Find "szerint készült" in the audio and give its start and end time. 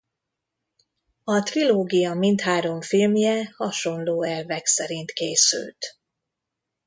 4.65-5.97